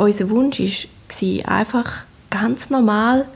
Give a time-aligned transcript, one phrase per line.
[0.00, 3.26] unser Wunsch war einfach ganz normal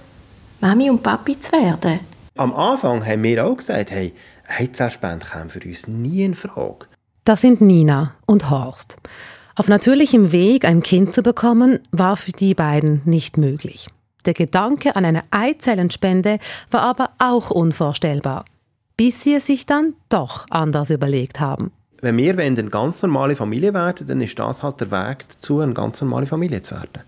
[0.61, 2.01] Mami und Papi zu werden.
[2.37, 4.15] Am Anfang haben wir auch gesagt, hey,
[4.49, 6.87] Eizellspende käme für uns nie in Frage.
[7.25, 8.97] Das sind Nina und Horst.
[9.57, 13.89] Auf natürlichem Weg ein Kind zu bekommen, war für die beiden nicht möglich.
[14.25, 16.39] Der Gedanke an eine Eizellenspende
[16.71, 18.47] war aber auch unvorstellbar,
[18.97, 21.73] bis sie es sich dann doch anders überlegt haben.
[22.05, 25.73] Wenn wir eine ganz normale Familie werden, dann ist das halt der Weg dazu, eine
[25.73, 27.01] ganz normale Familie zu werden.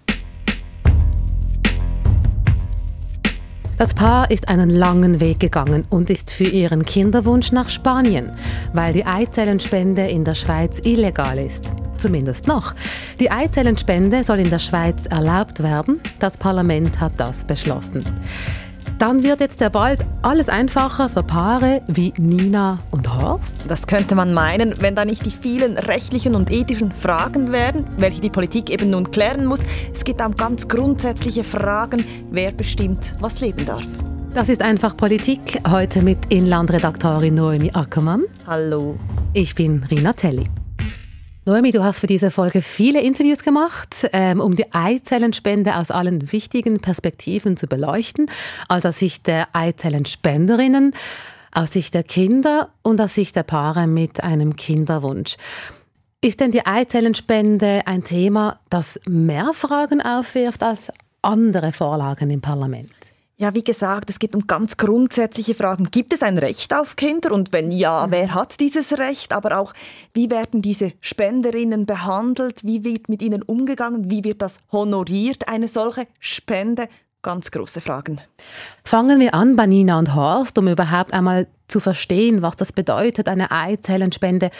[3.77, 8.33] Das Paar ist einen langen Weg gegangen und ist für ihren Kinderwunsch nach Spanien,
[8.73, 11.65] weil die Eizellenspende in der Schweiz illegal ist.
[11.99, 12.75] Zumindest noch.
[13.21, 16.01] Die Eizellenspende soll in der Schweiz erlaubt werden.
[16.21, 18.03] Das Parlament hat das beschlossen.
[18.99, 23.67] Dann wird jetzt ja bald alles einfacher für Paare wie Nina und Horst.
[23.69, 28.23] Das könnte man meinen, wenn da nicht die vielen rechtlichen und ethischen Fragen wären, welche
[28.23, 29.65] die Politik eben nun klären muss.
[29.93, 33.87] Es geht um ganz grundsätzliche Fragen, wer bestimmt, was leben darf.
[34.33, 35.61] Das ist einfach Politik.
[35.69, 38.25] Heute mit Inlandredaktorin Noemi Ackermann.
[38.47, 38.99] Hallo.
[39.35, 40.49] Ich bin Rina Telli.
[41.49, 46.33] Noemi, du hast für diese Folge viele Interviews gemacht, ähm, um die Eizellenspende aus allen
[46.33, 48.27] wichtigen Perspektiven zu beleuchten.
[48.67, 50.93] Also aus Sicht der Eizellenspenderinnen,
[51.53, 55.37] aus Sicht der Kinder und aus Sicht der Paare mit einem Kinderwunsch.
[56.21, 60.91] Ist denn die Eizellenspende ein Thema, das mehr Fragen aufwirft als
[61.23, 62.91] andere Vorlagen im Parlament?
[63.39, 65.91] Ja, wie gesagt, es geht um ganz grundsätzliche Fragen.
[65.91, 67.33] Gibt es ein Recht auf Kinder?
[67.33, 68.13] Und wenn ja, mhm.
[68.13, 69.35] wer hat dieses Recht?
[69.35, 69.75] Aber auch,
[70.15, 72.65] wie werden diese Spenderinnen behandelt?
[72.65, 74.11] Wie wird mit ihnen umgegangen?
[74.11, 76.89] Wie wird das honoriert, eine solche Spende?
[77.21, 78.23] Ganz große Fragen.
[78.85, 83.29] Fangen wir an bei Nina und Horst, um überhaupt einmal zu verstehen, was das bedeutet,
[83.29, 84.51] eine Eizellenspende,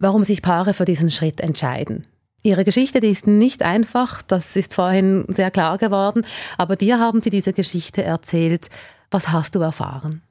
[0.00, 2.04] warum sich Paare für diesen Schritt entscheiden.
[2.42, 6.24] Ihre Geschichte, die ist nicht einfach, das ist vorhin sehr klar geworden,
[6.56, 8.70] aber dir haben Sie diese Geschichte erzählt.
[9.10, 10.22] Was hast du erfahren?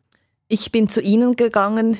[0.47, 1.97] Ich bin zu Ihnen gegangen.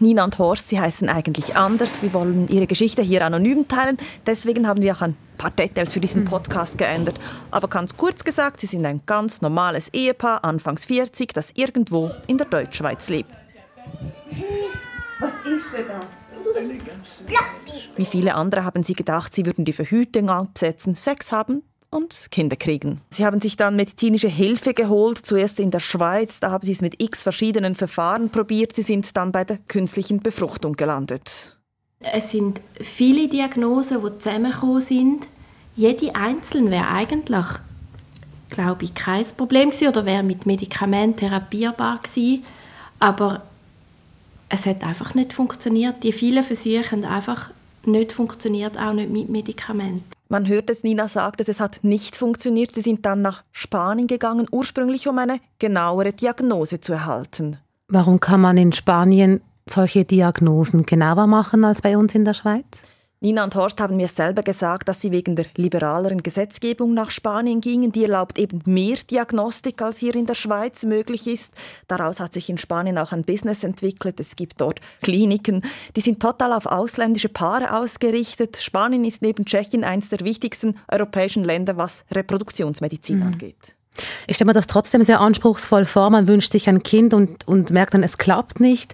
[0.00, 2.02] Nina und Horst, sie heißen eigentlich anders.
[2.02, 3.96] Wir wollen ihre Geschichte hier anonym teilen.
[4.26, 6.26] Deswegen haben wir auch ein paar Details für diesen mhm.
[6.26, 7.20] Podcast geändert.
[7.50, 12.38] Aber ganz kurz gesagt, sie sind ein ganz normales Ehepaar, anfangs 40, das irgendwo in
[12.38, 13.30] der Deutschschweiz lebt.
[15.20, 16.23] Was ist denn das?
[17.96, 22.56] Wie viele andere haben sie gedacht, sie würden die Verhütung absetzen, Sex haben und Kinder
[22.56, 23.00] kriegen.
[23.10, 26.82] Sie haben sich dann medizinische Hilfe geholt, zuerst in der Schweiz, da haben sie es
[26.82, 31.56] mit x verschiedenen Verfahren probiert, sie sind dann bei der künstlichen Befruchtung gelandet.
[32.00, 35.26] Es sind viele Diagnosen, die zusammengekommen sind.
[35.76, 37.46] Jede einzelne wäre eigentlich,
[38.50, 42.44] glaube ich, kein Problem gewesen oder wäre mit Medikamenten therapierbar gewesen.
[42.98, 43.42] Aber
[44.48, 46.02] es hat einfach nicht funktioniert.
[46.02, 47.50] Die vielen Versuche haben einfach
[47.86, 50.04] nicht funktioniert, auch nicht mit Medikamenten.
[50.28, 52.74] Man hört es, Nina sagt es, es hat nicht funktioniert.
[52.74, 57.58] Sie sind dann nach Spanien gegangen, ursprünglich um eine genauere Diagnose zu erhalten.
[57.88, 62.64] Warum kann man in Spanien solche Diagnosen genauer machen als bei uns in der Schweiz?
[63.24, 67.62] Nina und Horst haben mir selber gesagt, dass sie wegen der liberaleren Gesetzgebung nach Spanien
[67.62, 67.90] gingen.
[67.90, 71.54] Die erlaubt eben mehr Diagnostik, als hier in der Schweiz möglich ist.
[71.88, 74.20] Daraus hat sich in Spanien auch ein Business entwickelt.
[74.20, 75.64] Es gibt dort Kliniken,
[75.96, 78.58] die sind total auf ausländische Paare ausgerichtet.
[78.58, 83.26] Spanien ist neben Tschechien eines der wichtigsten europäischen Länder, was Reproduktionsmedizin mhm.
[83.26, 83.74] angeht.
[84.26, 86.10] Ich stelle mir das trotzdem sehr anspruchsvoll vor.
[86.10, 88.92] Man wünscht sich ein Kind und, und merkt dann, es klappt nicht.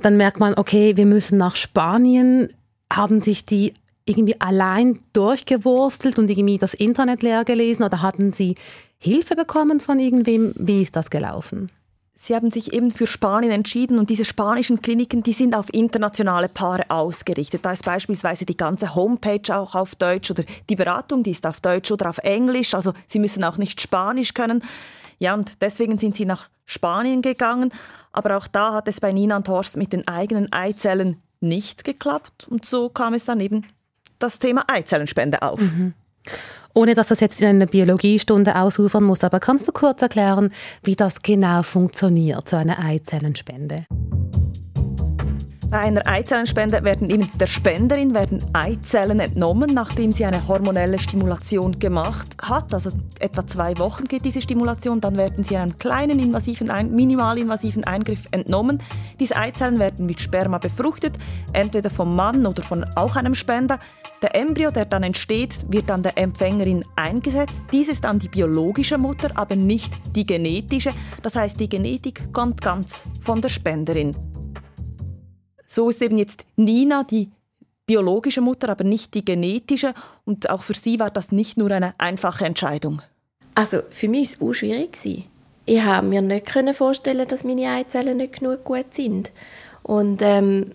[0.00, 2.48] Dann merkt man, okay, wir müssen nach Spanien
[2.92, 8.54] haben sich die irgendwie allein durchgewurstelt und irgendwie das Internet leer gelesen oder hatten Sie
[8.98, 10.54] Hilfe bekommen von irgendwem?
[10.56, 11.70] Wie ist das gelaufen?
[12.20, 16.48] Sie haben sich eben für Spanien entschieden und diese spanischen Kliniken, die sind auf internationale
[16.48, 17.64] Paare ausgerichtet.
[17.64, 21.60] Da ist beispielsweise die ganze Homepage auch auf Deutsch oder die Beratung, die ist auf
[21.60, 22.74] Deutsch oder auf Englisch.
[22.74, 24.64] Also Sie müssen auch nicht Spanisch können.
[25.20, 27.72] Ja, und deswegen sind Sie nach Spanien gegangen.
[28.10, 32.46] Aber auch da hat es bei Nina und Horst mit den eigenen Eizellen nicht geklappt.
[32.48, 33.66] Und so kam es dann eben
[34.18, 35.60] das Thema Eizellenspende auf.
[35.60, 35.94] Mhm.
[36.74, 40.50] Ohne dass das jetzt in einer Biologiestunde ausufern muss, aber kannst du kurz erklären,
[40.82, 43.86] wie das genau funktioniert, so eine Eizellenspende?
[45.70, 51.78] Bei einer Eizellenspende werden eben der Spenderin werden Eizellen entnommen, nachdem sie eine hormonelle Stimulation
[51.78, 52.72] gemacht hat.
[52.72, 55.02] Also etwa zwei Wochen geht diese Stimulation.
[55.02, 58.82] Dann werden sie in einem kleinen invasiven, minimalinvasiven Eingriff entnommen.
[59.20, 61.18] Diese Eizellen werden mit Sperma befruchtet,
[61.52, 63.78] entweder vom Mann oder von auch einem Spender.
[64.22, 67.60] Der Embryo, der dann entsteht, wird an der Empfängerin eingesetzt.
[67.74, 70.92] Dies ist dann die biologische Mutter, aber nicht die genetische.
[71.22, 74.16] Das heißt, die Genetik kommt ganz von der Spenderin.
[75.68, 77.28] So ist eben jetzt Nina, die
[77.86, 79.94] biologische Mutter, aber nicht die genetische.
[80.24, 83.02] Und auch für Sie war das nicht nur eine einfache Entscheidung.
[83.54, 84.98] Also für mich war es auch schwierig.
[85.66, 89.30] Ich konnte mir nicht vorstellen, dass meine Eizellen nicht genug gut sind.
[89.82, 90.72] Und ähm,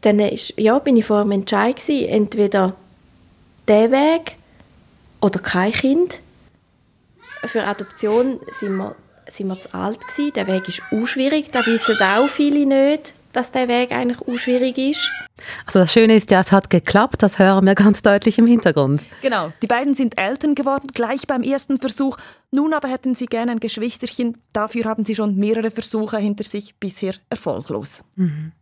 [0.00, 2.74] dann ist, ja, bin ich vor dem Entscheid gewesen, entweder
[3.68, 4.36] der Weg
[5.20, 6.20] oder kein Kind.
[7.44, 8.94] Für Adoption sind wir,
[9.30, 10.32] sind wir zu alt gewesen.
[10.34, 11.50] Der Weg ist auch schwierig.
[11.50, 15.10] Das wissen auch viele nicht, dass der Weg eigentlich auch schwierig ist.
[15.66, 17.22] Also das Schöne ist ja, es hat geklappt.
[17.22, 19.02] Das hören wir ganz deutlich im Hintergrund.
[19.22, 19.52] Genau.
[19.62, 22.16] Die beiden sind Eltern geworden, gleich beim ersten Versuch.
[22.50, 24.38] Nun aber hätten sie gerne ein Geschwisterchen.
[24.52, 28.02] Dafür haben sie schon mehrere Versuche hinter sich, bisher erfolglos.
[28.16, 28.52] Mhm.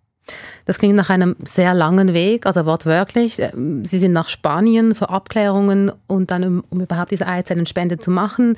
[0.67, 3.39] Das klingt nach einem sehr langen Weg, also wortwörtlich.
[3.39, 8.11] Äh, Sie sind nach Spanien für Abklärungen und dann, um, um überhaupt diese Eizellenspende zu
[8.11, 8.57] machen.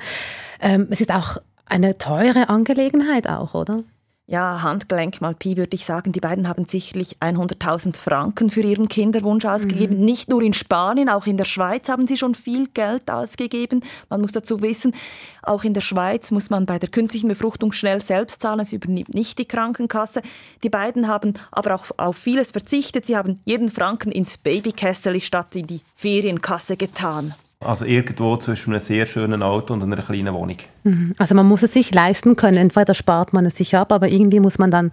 [0.59, 3.83] Ähm, es ist auch eine teure Angelegenheit auch, oder?
[4.31, 8.87] Ja, Handgelenk mal Pi würde ich sagen, die beiden haben sicherlich 100.000 Franken für ihren
[8.87, 9.97] Kinderwunsch ausgegeben.
[9.97, 10.05] Mhm.
[10.05, 13.83] Nicht nur in Spanien, auch in der Schweiz haben sie schon viel Geld ausgegeben.
[14.07, 14.95] Man muss dazu wissen,
[15.43, 18.61] auch in der Schweiz muss man bei der künstlichen Befruchtung schnell selbst zahlen.
[18.61, 20.21] Es übernimmt nicht die Krankenkasse.
[20.63, 23.07] Die beiden haben aber auch auf vieles verzichtet.
[23.07, 27.33] Sie haben jeden Franken ins Babykessel statt in die Ferienkasse getan.
[27.61, 30.57] Also irgendwo zwischen einem sehr schönen Auto und einer kleinen Wohnung.
[30.83, 31.13] Mhm.
[31.19, 32.57] Also man muss es sich leisten können.
[32.57, 34.89] Entweder spart man es sich ab, aber irgendwie muss man dann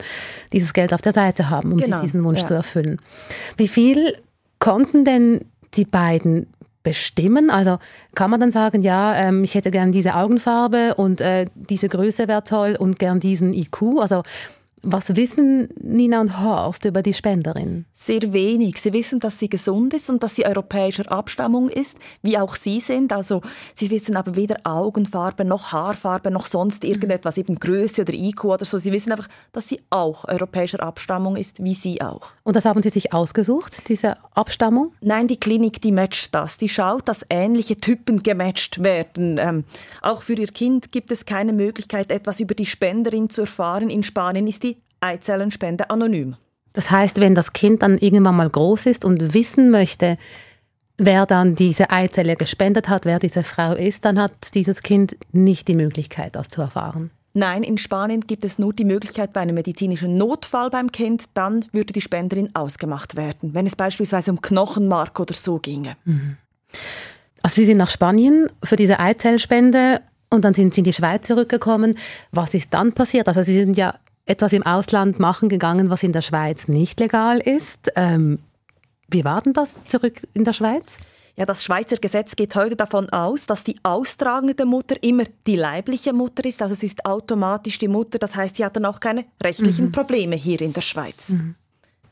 [0.52, 1.96] dieses Geld auf der Seite haben, um genau.
[1.96, 2.46] sich diesen Wunsch ja.
[2.46, 3.00] zu erfüllen.
[3.56, 4.14] Wie viel
[4.58, 5.40] konnten denn
[5.74, 6.46] die beiden
[6.82, 7.48] bestimmen?
[7.48, 7.78] Also
[8.14, 12.28] kann man dann sagen, ja, ähm, ich hätte gern diese Augenfarbe und äh, diese Größe
[12.28, 13.98] wäre toll und gern diesen IQ.
[13.98, 14.22] Also
[14.82, 17.84] was wissen Nina und Horst über die Spenderin?
[17.92, 18.80] Sehr wenig.
[18.80, 22.80] Sie wissen, dass sie gesund ist und dass sie europäischer Abstammung ist, wie auch sie
[22.80, 23.12] sind.
[23.12, 23.42] Also
[23.74, 28.64] sie wissen aber weder Augenfarbe noch Haarfarbe noch sonst irgendetwas, eben Größe oder IQ oder
[28.64, 28.78] so.
[28.78, 32.30] Sie wissen einfach, dass sie auch europäischer Abstammung ist, wie sie auch.
[32.44, 34.92] Und das haben Sie sich ausgesucht, diese Abstammung?
[35.00, 36.56] Nein, die Klinik, die matcht das.
[36.56, 39.38] Die schaut, dass ähnliche Typen gematcht werden.
[39.38, 39.64] Ähm,
[40.02, 43.90] auch für ihr Kind gibt es keine Möglichkeit, etwas über die Spenderin zu erfahren.
[43.90, 44.67] In Spanien ist die
[45.00, 46.36] Eizellenspende anonym.
[46.72, 50.16] Das heißt, wenn das Kind dann irgendwann mal groß ist und wissen möchte,
[50.96, 55.68] wer dann diese Eizelle gespendet hat, wer diese Frau ist, dann hat dieses Kind nicht
[55.68, 57.10] die Möglichkeit, das zu erfahren.
[57.34, 61.64] Nein, in Spanien gibt es nur die Möglichkeit bei einem medizinischen Notfall beim Kind, dann
[61.72, 65.96] würde die Spenderin ausgemacht werden, wenn es beispielsweise um Knochenmark oder so ginge.
[66.04, 66.36] Mhm.
[67.42, 71.26] Also Sie sind nach Spanien für diese Eizellspende und dann sind Sie in die Schweiz
[71.26, 71.96] zurückgekommen.
[72.32, 73.28] Was ist dann passiert?
[73.28, 73.94] Also Sie sind ja
[74.28, 77.92] etwas im Ausland machen gegangen, was in der Schweiz nicht legal ist.
[77.96, 78.40] Ähm,
[79.08, 80.96] wie war denn das zurück in der Schweiz?
[81.36, 86.12] Ja, das Schweizer Gesetz geht heute davon aus, dass die austragende Mutter immer die leibliche
[86.12, 86.60] Mutter ist.
[86.60, 88.18] Also sie ist automatisch die Mutter.
[88.18, 89.92] Das heißt, sie hat dann auch keine rechtlichen mhm.
[89.92, 91.30] Probleme hier in der Schweiz.
[91.30, 91.54] Mhm.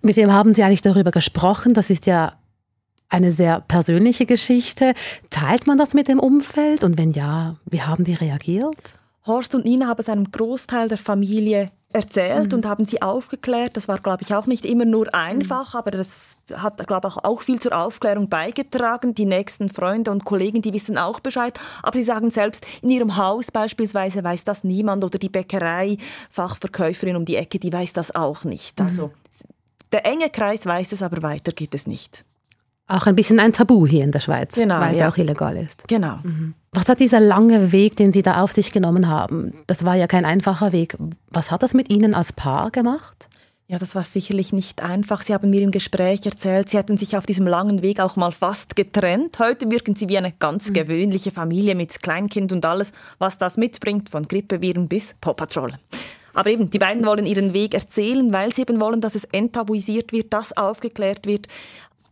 [0.01, 1.75] Mit wem haben Sie eigentlich darüber gesprochen?
[1.75, 2.35] Das ist ja
[3.09, 4.95] eine sehr persönliche Geschichte.
[5.31, 6.85] Teilt man das mit dem Umfeld?
[6.85, 8.95] Und wenn ja, wie haben die reagiert?
[9.27, 12.59] Horst und Nina haben es einem Großteil der Familie erzählt mhm.
[12.59, 13.77] und haben sie aufgeklärt.
[13.77, 15.79] Das war, glaube ich, auch nicht immer nur einfach, mhm.
[15.79, 19.15] aber das hat, glaube ich, auch viel zur Aufklärung beigetragen.
[19.15, 21.59] Die nächsten Freunde und Kollegen, die wissen auch Bescheid.
[21.83, 25.97] Aber sie sagen selbst, in ihrem Haus beispielsweise weiß das niemand oder die Bäckerei,
[26.31, 28.79] Fachverkäuferin um die Ecke, die weiß das auch nicht.
[28.79, 28.87] Mhm.
[28.87, 29.11] Also
[29.93, 32.25] der enge Kreis weiß es, aber weiter geht es nicht.
[32.89, 35.09] Auch ein bisschen ein Tabu hier in der Schweiz, genau, weil es ja.
[35.09, 35.89] auch illegal ist.
[35.89, 36.19] Genau.
[36.23, 36.55] Mhm.
[36.73, 39.55] Was hat dieser lange Weg, den Sie da auf sich genommen haben?
[39.67, 40.97] Das war ja kein einfacher Weg.
[41.29, 43.29] Was hat das mit Ihnen als Paar gemacht?
[43.69, 45.23] Ja, das war sicherlich nicht einfach.
[45.23, 48.31] Sie haben mir im Gespräch erzählt, Sie hätten sich auf diesem langen Weg auch mal
[48.31, 49.41] fast getrennt.
[49.41, 50.75] Heute wirken Sie wie eine ganz mhm.
[50.75, 55.73] gewöhnliche Familie mit Kleinkind und alles, was das mitbringt, von Grippeviren bis Paw Patrol.
[56.37, 60.13] Aber eben, die beiden wollen ihren Weg erzählen, weil sie eben wollen, dass es enttabuisiert
[60.13, 61.49] wird, dass aufgeklärt wird.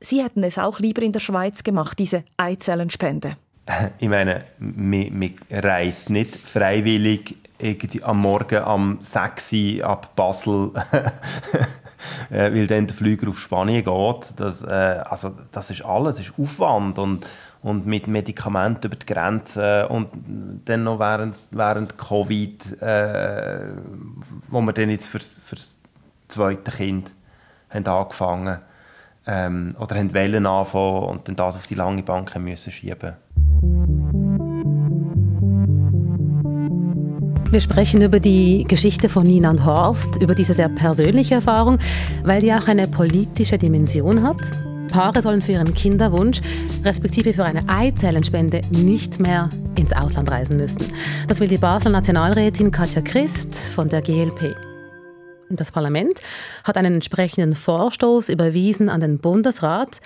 [0.04, 3.36] Sie hätten es auch lieber in der Schweiz gemacht, diese Eizellenspende.
[3.98, 10.72] Ich meine, man, man reist nicht freiwillig irgendwie am Morgen am 6 Uhr ab Basel,
[12.30, 14.38] äh, weil dann der Flüger auf Spanien geht.
[14.38, 14.66] Das, äh,
[15.08, 17.26] also, das ist alles, das ist Aufwand und,
[17.62, 20.08] und mit Medikamenten über die Grenze und
[20.66, 23.60] dann noch während, während Covid, äh,
[24.48, 25.78] wo wir dann jetzt für, für das
[26.28, 27.14] zweite Kind
[27.70, 28.73] haben angefangen haben
[29.26, 33.14] ähm, oder haben Wellen anfangen und dann das auf die lange Bank müssen schieben
[37.50, 41.78] Wir sprechen über die Geschichte von Nina und Horst, über diese sehr persönliche Erfahrung,
[42.24, 44.40] weil die auch eine politische Dimension hat.
[44.90, 46.40] Paare sollen für ihren Kinderwunsch,
[46.84, 50.84] respektive für eine Eizellenspende, nicht mehr ins Ausland reisen müssen.
[51.28, 54.56] Das will die Basler Nationalrätin Katja Christ von der GLP.
[55.50, 56.20] Das Parlament
[56.64, 60.00] hat einen entsprechenden Vorstoß überwiesen an den Bundesrat.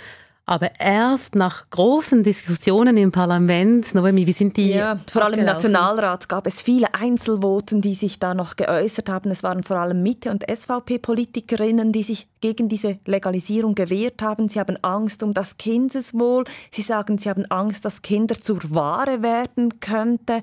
[0.48, 4.70] Aber erst nach großen Diskussionen im Parlament, Noemi, wie sind die?
[4.70, 9.30] Ja, vor allem im Nationalrat gab es viele Einzelvoten, die sich da noch geäußert haben.
[9.30, 14.48] Es waren vor allem Mitte- und SVP-Politikerinnen, die sich gegen diese Legalisierung gewehrt haben.
[14.48, 16.44] Sie haben Angst um das Kindeswohl.
[16.70, 20.40] Sie sagen, sie haben Angst, dass Kinder zur Ware werden könnte.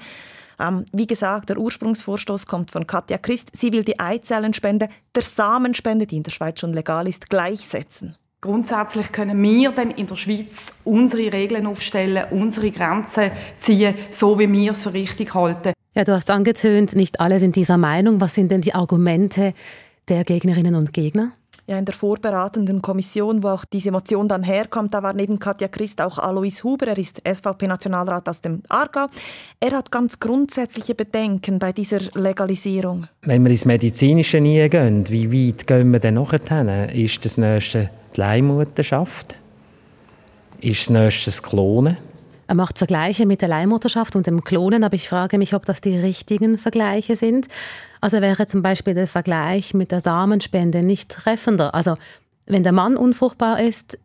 [0.59, 3.50] Ähm, wie gesagt, der Ursprungsvorstoß kommt von Katja Christ.
[3.53, 8.15] Sie will die Eizellenspende der Samenspende, die in der Schweiz schon legal ist, gleichsetzen.
[8.45, 14.51] Grundsätzlich können wir dann in der Schweiz unsere Regeln aufstellen, unsere Grenzen ziehen, so wie
[14.51, 15.73] wir es für richtig halten.
[15.95, 18.21] Ja, du hast angetönt, nicht alle sind dieser Meinung.
[18.21, 19.55] Was sind denn die Argumente
[20.09, 21.31] der Gegnerinnen und Gegner?
[21.65, 25.67] Ja, in der vorberatenden Kommission, wo auch diese Motion dann herkommt, da war neben Katja
[25.67, 29.07] Christ auch Alois Huber, er ist SVP-Nationalrat aus dem Aargau.
[29.59, 33.07] Er hat ganz grundsätzliche Bedenken bei dieser Legalisierung.
[33.23, 36.93] Wenn wir ins Medizinische nie gehen, wie weit gehen wir denn nachher?
[36.93, 39.38] Ist das nächste die Leihmutterschaft?
[40.62, 41.98] Ist das nächste das Klonen?
[42.48, 45.81] Er macht Vergleiche mit der Leihmutterschaft und dem Klonen, aber ich frage mich, ob das
[45.81, 47.48] die richtigen Vergleiche sind.
[48.01, 51.74] Also wäre zum Beispiel der Vergleich mit der Samenspende nicht treffender.
[51.74, 51.98] Also
[52.45, 53.98] wenn der Mann unfruchtbar ist,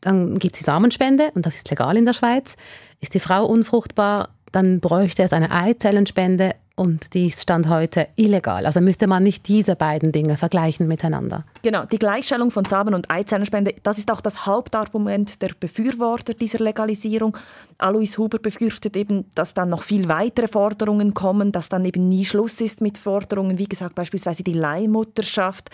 [0.00, 2.56] dann gibt es die Samenspende und das ist legal in der Schweiz.
[3.00, 8.66] Ist die Frau unfruchtbar, dann bräuchte es eine Eizellenspende und die ist Stand heute illegal.
[8.66, 11.44] Also müsste man nicht diese beiden Dinge vergleichen miteinander.
[11.62, 16.58] Genau, die Gleichstellung von Samen- und Eizellenspende, das ist auch das Hauptargument der Befürworter dieser
[16.58, 17.36] Legalisierung.
[17.78, 22.24] Alois Huber befürchtet eben, dass dann noch viel weitere Forderungen kommen, dass dann eben nie
[22.24, 25.70] Schluss ist mit Forderungen, wie gesagt beispielsweise die Leihmutterschaft.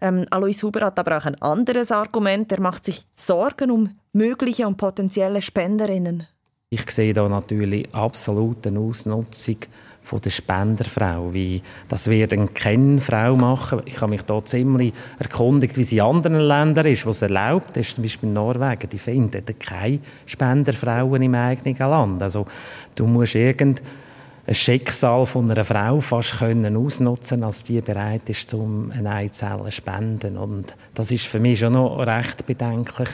[0.00, 2.52] Ähm, Alois Huber hat aber auch ein anderes Argument.
[2.52, 6.26] Er macht sich Sorgen um mögliche und potenzielle Spenderinnen.
[6.68, 9.58] Ich sehe da natürlich absolut eine Ausnutzung
[10.06, 11.34] von der Spenderfrau.
[11.34, 13.82] Wie, das wird eine Kennfrau machen.
[13.86, 17.76] Ich habe mich da ziemlich erkundigt, wie es in anderen Ländern ist, wo es erlaubt
[17.76, 17.96] ist.
[17.96, 22.22] Zum Beispiel in Norwegen, die finden keine Spenderfrauen im eigenen Land.
[22.22, 22.46] Also
[22.94, 23.82] du musst irgend
[24.46, 29.64] ein Schicksal von einer Frau fast können ausnutzen, als die bereit ist, um eine Eizelle
[29.64, 30.36] zu spenden.
[30.36, 33.08] Und das ist für mich schon noch recht bedenklich.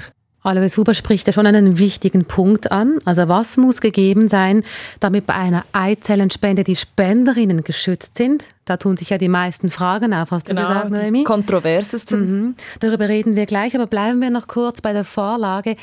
[0.44, 2.98] Alois Huber spricht ja schon einen wichtigen Punkt an.
[3.04, 4.64] Also was muss gegeben sein,
[4.98, 8.46] damit bei einer Eizellenspende die Spenderinnen geschützt sind?
[8.64, 11.22] Da tun sich ja die meisten Fragen auf, hast genau, du gesagt, Noemi?
[11.24, 12.20] Kontroversesten.
[12.20, 12.54] Mhm.
[12.80, 15.76] Darüber reden wir gleich, aber bleiben wir noch kurz bei der Vorlage.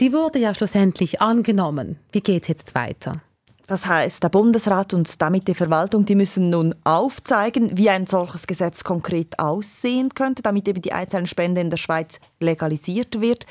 [0.00, 1.96] Die wurde ja schlussendlich angenommen.
[2.12, 3.22] Wie geht es jetzt weiter?
[3.66, 8.46] Das heißt, der Bundesrat und damit die Verwaltung, die müssen nun aufzeigen, wie ein solches
[8.46, 13.46] Gesetz konkret aussehen könnte, damit eben die Eizellenspende in der Schweiz legalisiert wird.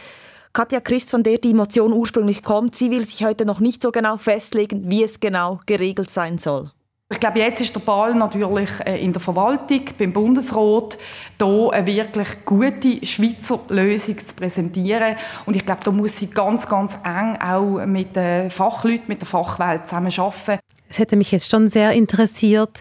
[0.53, 3.91] Katja Christ, von der die Motion ursprünglich kommt, sie will sich heute noch nicht so
[3.91, 6.71] genau festlegen, wie es genau geregelt sein soll.
[7.09, 10.97] Ich glaube, jetzt ist der Ball natürlich äh, in der Verwaltung, beim Bundesrat,
[11.41, 15.15] hier eine wirklich gute Schweizer Lösung zu präsentieren.
[15.45, 19.27] Und ich glaube, da muss sie ganz, ganz eng auch mit den Fachleuten, mit der
[19.27, 20.59] Fachwelt zusammen arbeiten.
[20.89, 22.79] Es hätte mich jetzt schon sehr interessiert,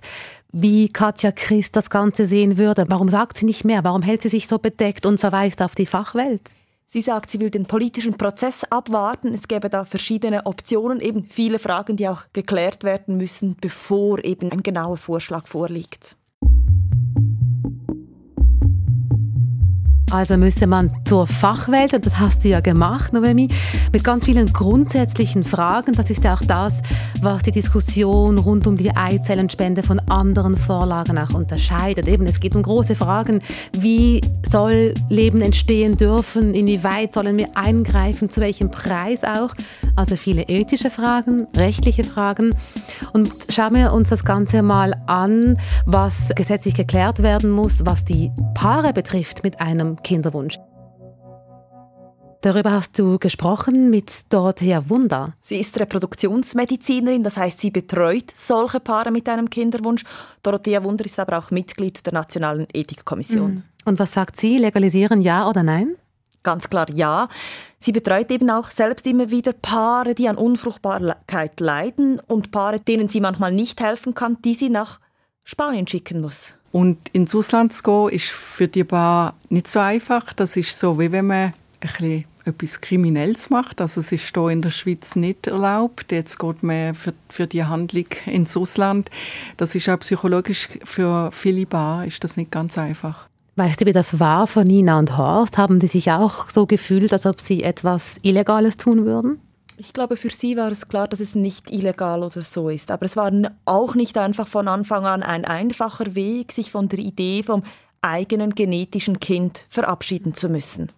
[0.53, 2.87] wie Katja Christ das Ganze sehen würde.
[2.89, 3.83] Warum sagt sie nicht mehr?
[3.85, 6.43] Warum hält sie sich so bedeckt und verweist auf die Fachwelt?
[6.93, 9.33] Sie sagt, sie will den politischen Prozess abwarten.
[9.33, 14.51] Es gäbe da verschiedene Optionen, eben viele Fragen, die auch geklärt werden müssen, bevor eben
[14.51, 16.17] ein genauer Vorschlag vorliegt.
[20.11, 23.47] Also müsse man zur Fachwelt, und das hast du ja gemacht, Noemi,
[23.93, 25.93] mit ganz vielen grundsätzlichen Fragen.
[25.93, 26.81] Das ist ja auch das,
[27.23, 32.09] was die Diskussion rund um die Eizellenspende von anderen Vorlagen auch unterscheidet.
[32.09, 33.41] Eben, es geht um große Fragen.
[33.79, 36.55] Wie soll Leben entstehen dürfen?
[36.55, 38.31] Inwieweit sollen wir eingreifen?
[38.31, 39.55] Zu welchem Preis auch?
[39.95, 42.51] Also viele ethische Fragen, rechtliche Fragen.
[43.13, 48.33] Und schauen wir uns das Ganze mal an, was gesetzlich geklärt werden muss, was die
[48.55, 50.59] Paare betrifft mit einem Kinderwunsch.
[52.43, 55.35] Darüber hast du gesprochen mit Dorothea Wunder.
[55.43, 60.05] Sie ist Reproduktionsmedizinerin, das heißt, sie betreut solche Paare mit einem Kinderwunsch.
[60.43, 63.51] Dorothea Wunder ist aber auch Mitglied der Nationalen Ethikkommission.
[63.55, 63.63] Mhm.
[63.85, 64.57] Und was sagt sie?
[64.57, 65.97] Legalisieren ja oder nein?
[66.43, 67.29] Ganz klar ja.
[67.79, 73.09] Sie betreut eben auch selbst immer wieder Paare, die an Unfruchtbarkeit leiden und Paare, denen
[73.09, 74.99] sie manchmal nicht helfen kann, die sie nach
[75.45, 76.55] Spanien schicken muss.
[76.73, 80.33] Und ins Ausland zu gehen, ist für die Bar nicht so einfach.
[80.33, 83.81] Das ist so, wie wenn man ein etwas Kriminelles macht.
[83.81, 86.13] Also es ist hier in der Schweiz nicht erlaubt.
[86.13, 89.11] Jetzt geht man für, für die Handlung ins Ausland.
[89.57, 93.29] Das ist auch psychologisch für viele Bar ist das nicht ganz einfach.
[93.57, 95.59] Weißt du, wie das war für Nina und Horst?
[95.59, 99.39] Haben die sich auch so gefühlt, als ob sie etwas Illegales tun würden?
[99.81, 102.91] Ich glaube, für sie war es klar, dass es nicht illegal oder so ist.
[102.91, 103.33] Aber es war
[103.65, 107.63] auch nicht einfach von Anfang an ein einfacher Weg, sich von der Idee vom
[108.03, 110.93] eigenen genetischen Kind verabschieden zu müssen.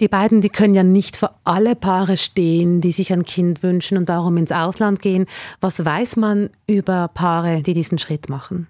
[0.00, 3.96] Die beiden, die können ja nicht für alle Paare stehen, die sich ein Kind wünschen
[3.96, 5.26] und darum ins Ausland gehen.
[5.60, 8.66] Was weiß man über Paare, die diesen Schritt machen?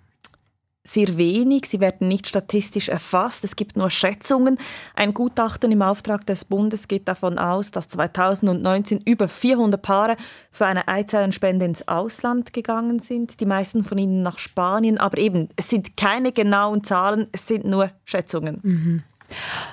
[0.87, 1.66] Sehr wenig.
[1.66, 3.45] Sie werden nicht statistisch erfasst.
[3.45, 4.59] Es gibt nur Schätzungen.
[4.95, 10.16] Ein Gutachten im Auftrag des Bundes geht davon aus, dass 2019 über 400 Paare
[10.50, 13.40] für eine Eizellenspende ins Ausland gegangen sind.
[13.40, 14.99] Die meisten von ihnen nach Spanien.
[14.99, 18.61] Aber eben, es sind keine genauen Zahlen, es sind nur Schätzungen.
[18.62, 19.02] Mhm.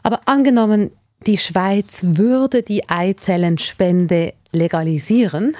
[0.01, 0.91] Aber angenommen,
[1.27, 5.55] die Schweiz würde die Eizellenspende legalisieren.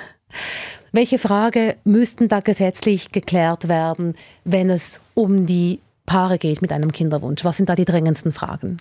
[0.96, 6.92] Welche Frage müssten da gesetzlich geklärt werden, wenn es um die Paare geht mit einem
[6.92, 7.44] Kinderwunsch?
[7.44, 8.78] Was sind da die drängendsten Fragen?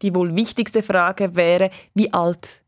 [0.00, 2.62] Die wohl wichtigste Frage wäre, wie alt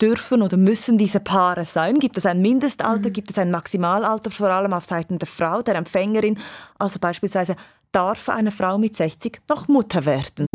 [0.00, 1.98] dürfen oder müssen diese Paare sein?
[1.98, 3.08] Gibt es ein Mindestalter?
[3.08, 3.12] Mhm.
[3.12, 6.38] Gibt es ein Maximalalter, vor allem auf Seiten der Frau, der Empfängerin?
[6.78, 7.56] Also beispielsweise,
[7.90, 10.46] darf eine Frau mit 60 noch Mutter werden?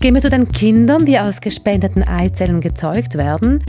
[0.00, 3.62] Gehen wir zu den Kindern, die aus gespendeten Eizellen gezeugt werden.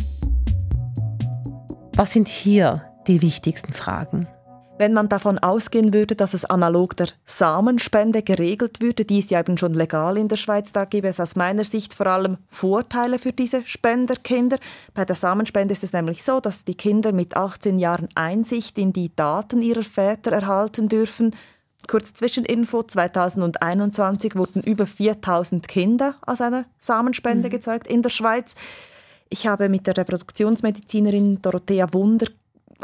[1.98, 4.30] Was sind hier die wichtigsten Fragen?
[4.78, 9.42] Wenn man davon ausgehen würde, dass es analog der Samenspende geregelt würde, die ist ja
[9.42, 13.20] eben schon legal in der Schweiz, da gäbe es aus meiner Sicht vor allem Vorteile
[13.20, 14.56] für diese Spenderkinder.
[14.94, 18.94] Bei der Samenspende ist es nämlich so, dass die Kinder mit 18 Jahren Einsicht in
[18.94, 21.36] die Daten ihrer Väter erhalten dürfen
[21.88, 27.52] Kurz Zwischeninfo, 2021 wurden über 4000 Kinder aus einer Samenspende mhm.
[27.52, 28.56] gezeugt in der Schweiz.
[29.30, 32.28] Ich habe mit der Reproduktionsmedizinerin Dorothea Wunder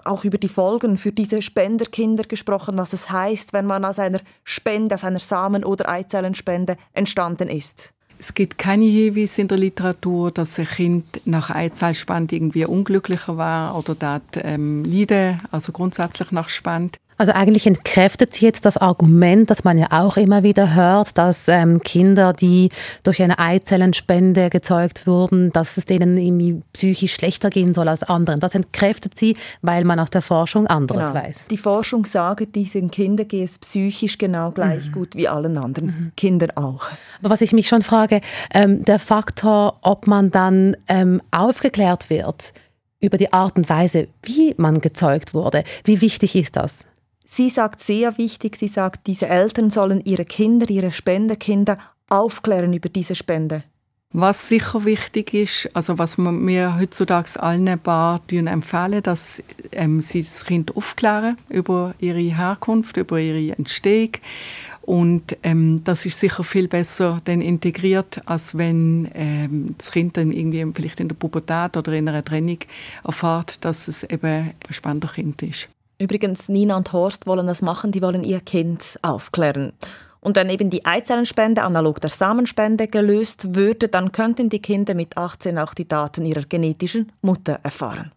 [0.04, 4.20] auch über die Folgen für diese Spenderkinder gesprochen, was es heißt, wenn man aus einer
[4.44, 7.94] Spende, aus einer Samen- oder Eizellenspende entstanden ist.
[8.20, 13.78] Es gibt keine Hinweise in der Literatur, dass ein Kind nach Eizellspende irgendwie unglücklicher war
[13.78, 16.98] oder dort ähm, leiden, also grundsätzlich nach Spende.
[17.18, 21.48] Also eigentlich entkräftet sie jetzt das Argument, das man ja auch immer wieder hört, dass
[21.48, 22.70] ähm, Kinder, die
[23.04, 28.40] durch eine Eizellenspende gezeugt wurden, dass es denen irgendwie psychisch schlechter gehen soll als anderen.
[28.40, 31.24] Das entkräftet sie, weil man aus der Forschung anderes genau.
[31.24, 31.48] weiß.
[31.50, 34.92] Die Forschung sagt, diesen Kindern geht es psychisch genau gleich mhm.
[34.92, 36.12] gut wie allen anderen mhm.
[36.16, 36.90] Kindern auch.
[37.20, 38.22] Aber was ich mich schon frage,
[38.54, 42.54] ähm, der Faktor, ob man dann ähm, aufgeklärt wird
[43.00, 46.80] über die Art und Weise, wie man gezeugt wurde, wie wichtig ist das?
[47.30, 52.88] Sie sagt sehr wichtig, sie sagt, diese Eltern sollen ihre Kinder, ihre Spenderkinder aufklären über
[52.88, 53.64] diese Spende.
[54.14, 60.46] Was sicher wichtig ist, also was wir heutzutage allen Paar empfehlen, dass ähm, sie das
[60.46, 64.12] Kind aufklären über ihre Herkunft, über ihre Entstehung.
[64.84, 70.32] Und ähm, das ist sicher viel besser dann integriert, als wenn ähm, das Kind dann
[70.32, 72.60] irgendwie vielleicht in der Pubertät oder in einer Trennung
[73.04, 75.68] erfahrt, dass es eben ein Spenderkind ist.
[76.00, 79.74] Übrigens, Nina und Horst wollen das machen, die wollen ihr Kind aufklären.
[80.20, 85.18] Und wenn eben die Eizellenspende analog der Samenspende gelöst würde, dann könnten die Kinder mit
[85.18, 88.12] 18 auch die Daten ihrer genetischen Mutter erfahren.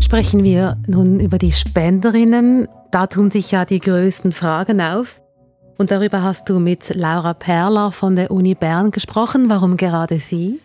[0.00, 2.66] Sprechen wir nun über die Spenderinnen.
[2.90, 5.20] Da tun sich ja die größten Fragen auf.
[5.78, 9.50] Und darüber hast du mit Laura Perler von der Uni Bern gesprochen.
[9.50, 10.60] Warum gerade sie?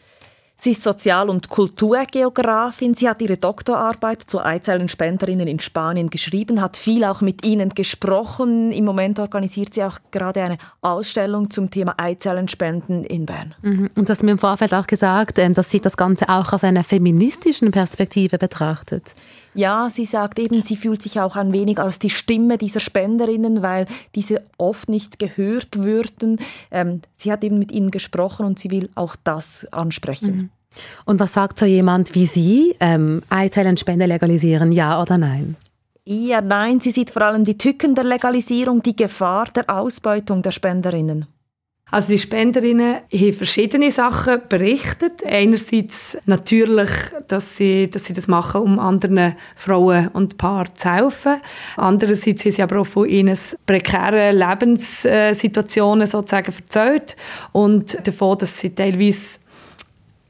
[0.61, 2.93] Sie ist Sozial- und Kulturgeografin.
[2.93, 8.73] Sie hat ihre Doktorarbeit zu Eizellenspenderinnen in Spanien geschrieben, hat viel auch mit ihnen gesprochen.
[8.73, 13.55] Im Moment organisiert sie auch gerade eine Ausstellung zum Thema Eizellenspenden in Bern.
[13.61, 13.89] Mhm.
[13.95, 16.65] Und du hast mir im Vorfeld auch gesagt, ähm, dass sie das Ganze auch aus
[16.65, 19.15] einer feministischen Perspektive betrachtet.
[19.53, 23.61] Ja, sie sagt eben, sie fühlt sich auch ein wenig als die Stimme dieser Spenderinnen,
[23.61, 26.39] weil diese oft nicht gehört würden.
[26.71, 30.35] Ähm, sie hat eben mit ihnen gesprochen und sie will auch das ansprechen.
[30.35, 30.49] Mhm.
[31.05, 32.75] Und was sagt so jemand wie Sie?
[32.79, 35.55] Ähm, Eizellenspende legalisieren, ja oder nein?
[36.05, 40.51] Ja, nein, sie sieht vor allem die Tücken der Legalisierung, die Gefahr der Ausbeutung der
[40.51, 41.27] Spenderinnen.
[41.91, 45.23] Also die Spenderinnen haben verschiedene Sachen berichtet.
[45.25, 46.89] Einerseits natürlich,
[47.27, 51.41] dass sie, dass sie das machen, um anderen Frauen und Paaren zu helfen.
[51.77, 57.15] Andererseits haben sie aber auch von ihnen prekären Lebenssituationen sozusagen erzählt
[57.53, 59.39] und davon, dass sie teilweise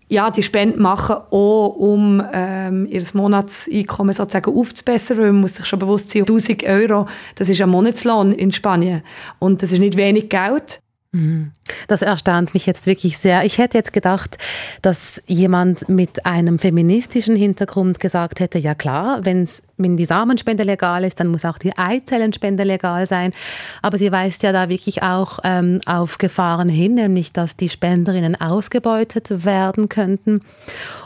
[0.09, 5.65] ja, die Spenden machen, auch um ähm, ihr Monatseinkommen sozusagen aufzubessern, weil man muss sich
[5.67, 9.03] schon bewusst sein, 1000 Euro, das ist ein Monatslohn in Spanien
[9.37, 10.81] und das ist nicht wenig Geld.
[11.11, 11.53] Mhm.
[11.87, 13.43] Das erstaunt mich jetzt wirklich sehr.
[13.43, 14.37] Ich hätte jetzt gedacht,
[14.83, 21.03] dass jemand mit einem feministischen Hintergrund gesagt hätte, ja klar, wenn's, wenn die Samenspende legal
[21.03, 23.33] ist, dann muss auch die Eizellenspende legal sein.
[23.81, 28.39] Aber sie weist ja da wirklich auch ähm, auf Gefahren hin, nämlich dass die Spenderinnen
[28.39, 30.41] ausgebeutet werden könnten.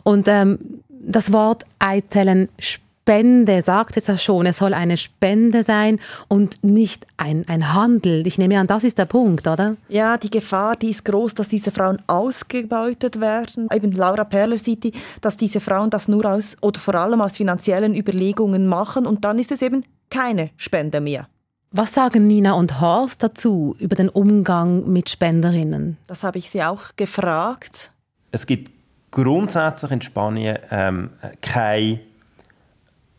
[0.04, 6.00] Und ähm, das Wort Eizellenspende Spende, sagt jetzt ja schon, es soll eine Spende sein
[6.30, 8.26] und nicht ein, ein Handel.
[8.26, 9.76] Ich nehme an, das ist der Punkt, oder?
[9.90, 13.68] Ja, die Gefahr, die ist groß, dass diese Frauen ausgebeutet werden.
[13.74, 17.36] Eben Laura Perler sieht, die, dass diese Frauen das nur aus oder vor allem aus
[17.36, 21.28] finanziellen Überlegungen machen und dann ist es eben keine Spende mehr.
[21.72, 25.98] Was sagen Nina und Horst dazu über den Umgang mit Spenderinnen?
[26.08, 27.92] Das habe ich sie auch gefragt.
[28.32, 28.72] Es gibt
[29.12, 31.10] grundsätzlich in Spanien ähm,
[31.42, 32.00] keine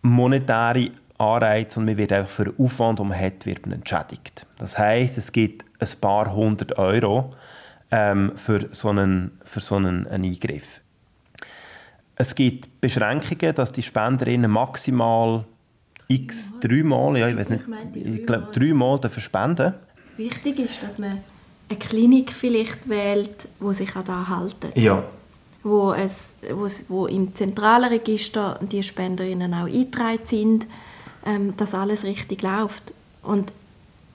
[0.04, 4.46] monetäre Anreize und man wird einfach für den Aufwand, den man hat, wird man entschädigt.
[4.58, 7.34] Das heißt, es gibt ein paar hundert Euro
[7.90, 10.80] ähm, für so einen, für so einen, einen Eingriff.
[12.16, 15.44] Es gibt Beschränkungen, dass die Spenderinnen maximal
[16.06, 17.64] x dreimal, ja, ich weiß nicht,
[17.94, 19.74] ich, ich glaube dreimal dafür spenden.
[20.16, 21.18] Wichtig ist, dass man
[21.70, 24.68] eine Klinik vielleicht wählt, wo sich an das halten.
[24.74, 25.02] Ja.
[25.64, 30.66] Wo, es, wo, es, wo im zentralen Register die Spenderinnen auch eingetragen sind,
[31.27, 32.92] ähm, dass alles richtig läuft.
[33.22, 33.50] Und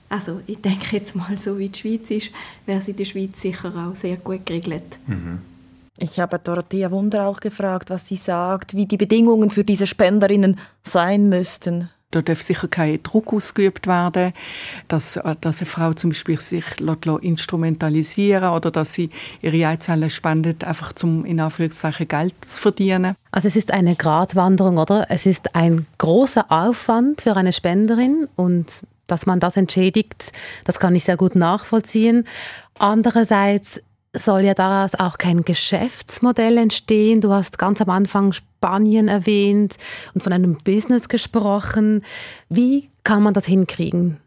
[0.08, 2.30] also ich denke jetzt mal, so wie die Schweiz ist,
[2.66, 4.98] wäre es in der Schweiz sicher auch sehr gut geregelt.
[5.06, 5.40] Mhm.
[5.98, 10.58] Ich habe Dorothea Wunder auch gefragt, was sie sagt, wie die Bedingungen für diese Spenderinnen
[10.82, 11.90] sein müssten.
[12.10, 14.32] Da darf sicher kein Druck ausgeübt werden,
[14.88, 16.64] dass, dass eine Frau zum Beispiel sich
[17.20, 19.10] instrumentalisieren oder dass sie
[19.42, 23.14] ihre Eizellen spendet, einfach zum in Anführungszeichen Geld zu verdienen.
[23.30, 25.06] Also es ist eine Gratwanderung, oder?
[25.08, 30.32] Es ist ein großer Aufwand für eine Spenderin und dass man das entschädigt,
[30.64, 32.26] das kann ich sehr gut nachvollziehen.
[32.78, 37.20] Andererseits soll ja daraus auch kein Geschäftsmodell entstehen.
[37.20, 39.76] Du hast ganz am Anfang Spanien erwähnt
[40.14, 42.02] und von einem Business gesprochen.
[42.48, 44.18] Wie kann man das hinkriegen?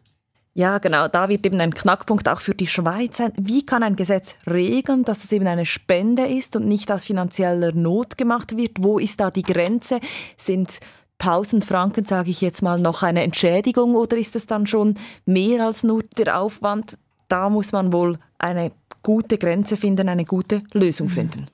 [0.56, 3.34] Ja, genau, da wird eben ein Knackpunkt auch für die Schweiz sein.
[3.38, 7.72] Wie kann ein Gesetz regeln, dass es eben eine Spende ist und nicht aus finanzieller
[7.74, 8.84] Not gemacht wird?
[8.84, 10.00] Wo ist da die Grenze?
[10.38, 10.80] Sind
[11.20, 15.66] 1000 Franken, sage ich jetzt mal, noch eine Entschädigung oder ist es dann schon mehr
[15.66, 17.00] als nur der Aufwand?
[17.30, 18.72] Da muss man wohl eine
[19.04, 21.48] gute Grenze finden, eine gute Lösung finden.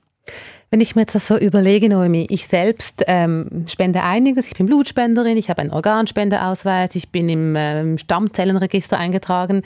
[0.70, 4.46] Wenn ich mir jetzt das so überlege, Noemi, ich selbst ähm, spende einiges.
[4.46, 9.62] Ich bin Blutspenderin, ich habe einen Organspendeausweis, ich bin im ähm, Stammzellenregister eingetragen.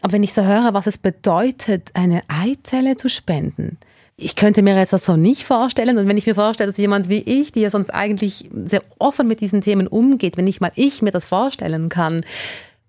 [0.00, 3.76] Aber wenn ich so höre, was es bedeutet, eine Eizelle zu spenden,
[4.16, 5.98] ich könnte mir jetzt das so nicht vorstellen.
[5.98, 9.26] Und wenn ich mir vorstelle, dass jemand wie ich, die ja sonst eigentlich sehr offen
[9.26, 12.22] mit diesen Themen umgeht, wenn nicht mal ich mir das vorstellen kann,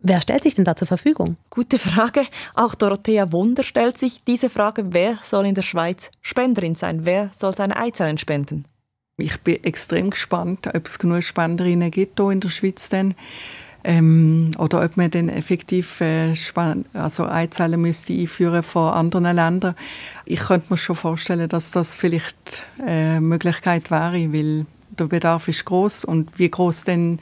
[0.06, 1.38] Wer stellt sich denn da zur Verfügung?
[1.50, 2.24] Gute Frage.
[2.56, 7.06] Auch Dorothea Wunder stellt sich diese Frage, wer soll in der Schweiz Spenderin sein?
[7.06, 8.66] Wer soll seine Eizellen spenden?
[9.16, 13.16] Ich bin extrem gespannt, ob es genug Spenderinnen gibt hier in der Schweiz denn.
[13.86, 16.34] Ähm, oder ob man dann effektiv äh,
[16.94, 19.76] also Eizellen müsste einführen von anderen Ländern.
[20.26, 24.66] Ich könnte mir schon vorstellen, dass das vielleicht eine Möglichkeit wäre, weil
[25.00, 27.20] der Bedarf ist groß und wie groß denn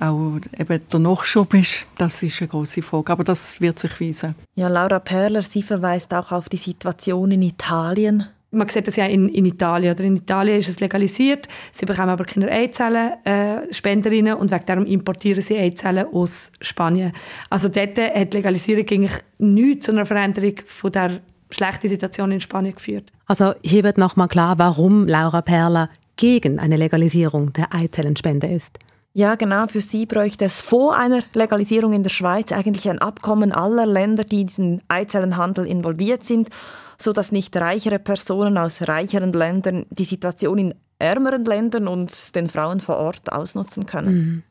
[0.00, 3.12] auch eben der Nachschub ist, das ist eine große Frage.
[3.12, 4.34] Aber das wird sich weisen.
[4.54, 8.26] Ja, Laura Perler, sie verweist auch auf die Situation in Italien.
[8.50, 9.94] Man sieht das ja in, in Italien.
[9.94, 11.48] Oder in Italien ist es legalisiert.
[11.72, 17.12] Sie bekommen aber keine Eizellen, äh, Spenderinnen, und wegen darum importieren sie Eizellen aus Spanien.
[17.50, 22.40] Also dort hat die Legalisierung eigentlich nichts zu einer Veränderung von der schlechten Situation in
[22.40, 23.10] Spanien geführt.
[23.26, 28.78] Also hier wird nochmal klar, warum Laura Perler gegen eine Legalisierung der Eizellenspende ist.
[29.16, 29.68] Ja, genau.
[29.68, 34.24] Für sie bräuchte es vor einer Legalisierung in der Schweiz eigentlich ein Abkommen aller Länder,
[34.24, 36.50] die in diesen Eizellenhandel involviert sind,
[36.98, 42.48] so dass nicht reichere Personen aus reicheren Ländern die Situation in ärmeren Ländern und den
[42.48, 44.14] Frauen vor Ort ausnutzen können.
[44.14, 44.42] Mhm.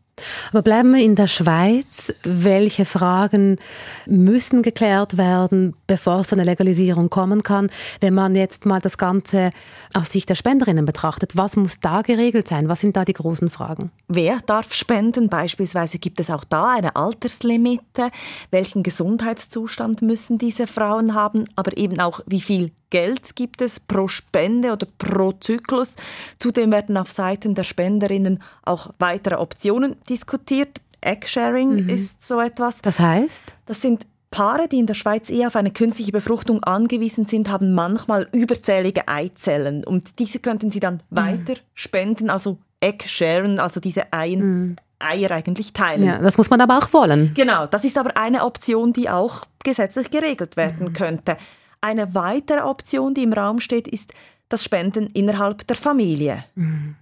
[0.52, 2.13] Aber bleiben wir in der Schweiz.
[2.23, 3.58] Welche Fragen
[4.06, 7.69] müssen geklärt werden, bevor es zu einer Legalisierung kommen kann?
[7.99, 9.52] Wenn man jetzt mal das Ganze
[9.93, 12.69] aus Sicht der Spenderinnen betrachtet, was muss da geregelt sein?
[12.69, 13.91] Was sind da die großen Fragen?
[14.08, 15.30] Wer darf spenden?
[15.30, 18.12] Beispielsweise gibt es auch da eine Alterslimite.
[18.52, 21.45] Welchen Gesundheitszustand müssen diese Frauen haben?
[21.56, 25.95] Aber eben auch, wie viel Geld gibt es pro Spende oder pro Zyklus.
[26.38, 30.81] Zudem werden auf Seiten der Spenderinnen auch weitere Optionen diskutiert.
[31.01, 31.89] Eggsharing mhm.
[31.89, 32.81] ist so etwas.
[32.81, 33.43] Das heißt?
[33.65, 37.73] Das sind Paare, die in der Schweiz eher auf eine künstliche Befruchtung angewiesen sind, haben
[37.73, 41.15] manchmal überzählige Eizellen und diese könnten sie dann mhm.
[41.15, 44.39] weiter spenden, also Egg-sharen, also diese Eien.
[44.39, 44.75] Mhm.
[44.99, 46.03] Eier eigentlich teilen.
[46.03, 47.33] Ja, das muss man aber auch wollen.
[47.33, 50.93] Genau, das ist aber eine Option, die auch gesetzlich geregelt werden mhm.
[50.93, 51.37] könnte.
[51.81, 54.13] Eine weitere Option, die im Raum steht, ist
[54.47, 56.45] das Spenden innerhalb der Familie.
[56.55, 56.95] Mhm.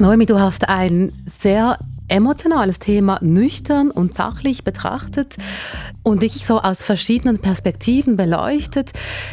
[0.00, 5.34] Noemi, du hast ein sehr emotionales Thema nüchtern und sachlich betrachtet
[6.04, 8.92] und wirklich so aus verschiedenen Perspektiven beleuchtet.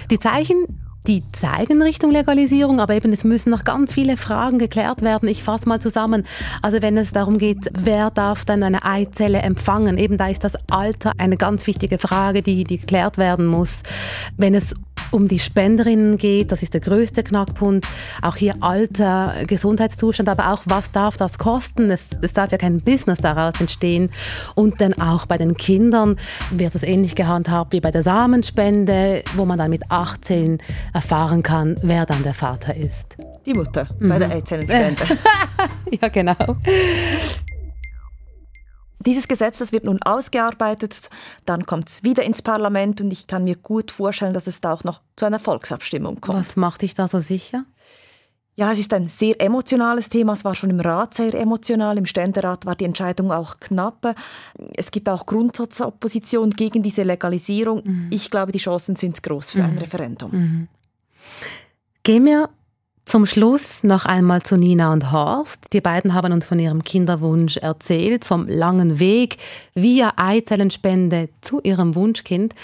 [0.09, 0.65] Die Zeichen
[1.07, 5.29] die zeigen Richtung Legalisierung, aber eben es müssen noch ganz viele Fragen geklärt werden.
[5.29, 6.23] Ich fasse mal zusammen.
[6.63, 10.57] Also wenn es darum geht, wer darf dann eine Eizelle empfangen, eben da ist das
[10.71, 13.83] Alter eine ganz wichtige Frage, die, die geklärt werden muss.
[14.35, 14.73] Wenn es
[15.11, 17.87] um die Spenderinnen geht, das ist der größte Knackpunkt.
[18.21, 21.91] Auch hier Alter, Gesundheitszustand, aber auch was darf das kosten?
[21.91, 24.09] Es, es darf ja kein Business daraus entstehen.
[24.55, 26.17] Und dann auch bei den Kindern
[26.51, 30.59] wird es ähnlich gehandhabt wie bei der Samenspende, wo man dann mit 18
[30.93, 33.17] erfahren kann, wer dann der Vater ist.
[33.45, 34.09] Die Mutter mhm.
[34.09, 35.03] bei der Eizellenspende.
[36.01, 36.35] ja, genau.
[39.05, 41.09] Dieses Gesetz, das wird nun ausgearbeitet,
[41.45, 44.73] dann kommt es wieder ins Parlament und ich kann mir gut vorstellen, dass es da
[44.73, 46.39] auch noch zu einer Volksabstimmung kommt.
[46.39, 47.65] Was macht dich da so sicher?
[48.57, 50.31] Ja, es ist ein sehr emotionales Thema.
[50.31, 51.97] Es war schon im Rat sehr emotional.
[51.97, 54.15] Im Ständerat war die Entscheidung auch knapp.
[54.75, 57.81] Es gibt auch Grundsatzopposition gegen diese Legalisierung.
[57.83, 58.07] Mhm.
[58.11, 59.65] Ich glaube, die Chancen sind groß für mhm.
[59.65, 60.31] ein Referendum.
[60.31, 60.67] Mhm.
[62.03, 62.49] Gehen wir
[63.05, 65.71] zum Schluss noch einmal zu Nina und Horst.
[65.73, 69.37] Die beiden haben uns von ihrem Kinderwunsch erzählt, vom langen Weg
[69.75, 72.55] via Eizellenspende zu ihrem Wunschkind.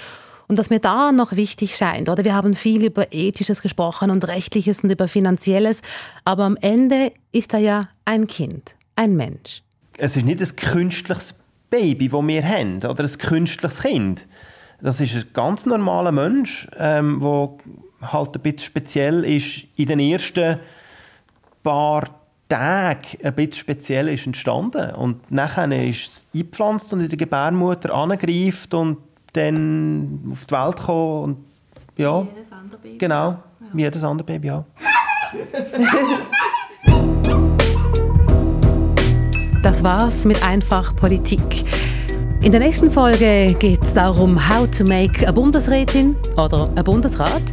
[0.48, 4.28] Und was mir da noch wichtig scheint, oder wir haben viel über Ethisches gesprochen und
[4.28, 5.82] Rechtliches und über Finanzielles,
[6.26, 9.62] aber am Ende ist er ja ein Kind, ein Mensch.
[9.98, 11.36] Es ist nicht ein künstliches
[11.70, 14.28] Baby, das wir haben, oder ein künstliches Kind.
[14.82, 17.22] Das ist ein ganz normaler Mensch, ähm,
[18.02, 20.60] halt ein bisschen speziell ist, in den ersten
[21.64, 22.10] paar
[22.50, 24.92] Tagen ein bisschen speziell ist entstanden.
[24.96, 28.98] Und nachher ist es eingepflanzt und in der Gebärmutter angreift und
[29.34, 31.24] dann auf die Welt gekommen.
[31.24, 31.38] Und,
[31.98, 32.98] ja, wie jedes andere Baby.
[32.98, 33.42] Genau, ja.
[33.74, 34.66] wie jedes andere Baby, ja.
[39.64, 41.64] Das war's mit Einfach Politik.
[42.44, 47.44] In der nächsten Folge geht es darum, how to make a Bundesrätin oder ein Bundesrat.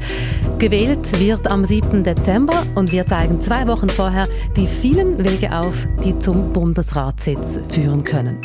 [0.58, 2.02] Gewählt wird am 7.
[2.02, 8.02] Dezember und wir zeigen zwei Wochen vorher die vielen Wege auf, die zum Bundesratssitz führen
[8.02, 8.38] können.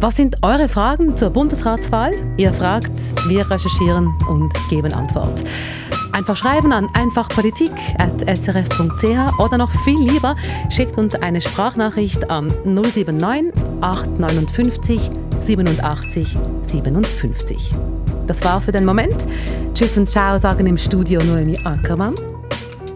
[0.00, 2.14] Was sind eure Fragen zur Bundesratswahl?
[2.38, 5.44] Ihr fragt, wir recherchieren und geben Antwort.
[6.12, 10.34] Einfach schreiben an einfachpolitik.srf.ch oder noch viel lieber,
[10.70, 15.10] schickt uns eine Sprachnachricht an 079 859
[15.46, 17.74] 87 57.
[18.26, 19.26] Das war's für den Moment.
[19.74, 22.14] Tschüss und ciao sagen im Studio Noemi Ackermann.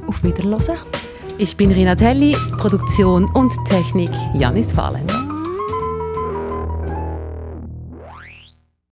[0.07, 0.79] Auf Wiederhören.
[1.37, 5.28] Ich bin Rina Telli, Produktion und Technik Janis Fahrländer.